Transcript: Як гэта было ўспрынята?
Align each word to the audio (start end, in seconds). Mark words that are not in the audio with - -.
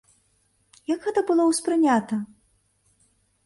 Як 0.93 0.99
гэта 1.05 1.19
было 1.29 1.43
ўспрынята? 1.51 2.15